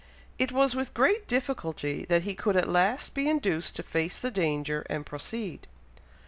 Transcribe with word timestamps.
It 0.39 0.51
was 0.51 0.73
with 0.73 0.95
great 0.95 1.27
difficulty 1.27 2.05
that 2.05 2.23
he 2.23 2.33
could 2.33 2.55
at 2.57 2.67
last 2.67 3.13
be 3.13 3.29
induced 3.29 3.75
to 3.75 3.83
face 3.83 4.17
the 4.17 4.31
danger, 4.31 4.83
and 4.89 5.05
proceed." 5.05 5.67